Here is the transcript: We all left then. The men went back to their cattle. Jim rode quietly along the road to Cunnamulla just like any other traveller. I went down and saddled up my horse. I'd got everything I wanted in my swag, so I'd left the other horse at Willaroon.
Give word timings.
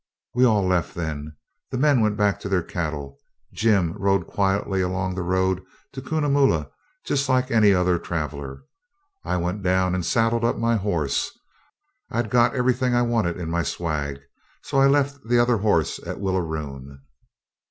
We 0.33 0.45
all 0.45 0.65
left 0.67 0.95
then. 0.95 1.35
The 1.69 1.77
men 1.77 2.01
went 2.01 2.17
back 2.17 2.39
to 2.39 2.49
their 2.49 2.63
cattle. 2.63 3.19
Jim 3.53 3.93
rode 3.93 4.25
quietly 4.25 4.81
along 4.81 5.13
the 5.13 5.21
road 5.21 5.61
to 5.93 6.01
Cunnamulla 6.01 6.71
just 7.05 7.29
like 7.29 7.51
any 7.51 7.71
other 7.71 7.99
traveller. 7.99 8.63
I 9.23 9.37
went 9.37 9.61
down 9.61 9.93
and 9.93 10.03
saddled 10.03 10.43
up 10.43 10.57
my 10.57 10.75
horse. 10.75 11.29
I'd 12.09 12.31
got 12.31 12.55
everything 12.55 12.95
I 12.95 13.03
wanted 13.03 13.37
in 13.37 13.51
my 13.51 13.61
swag, 13.61 14.19
so 14.63 14.79
I'd 14.81 14.89
left 14.89 15.19
the 15.29 15.37
other 15.37 15.57
horse 15.57 15.99
at 16.03 16.17
Willaroon. 16.19 17.01